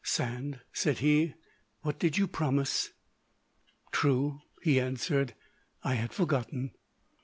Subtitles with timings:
[0.03, 1.35] "Sand," said he,
[1.81, 2.89] "what did you promise?"
[3.91, 5.35] "True," he answered;
[5.83, 6.71] "I had forgotten."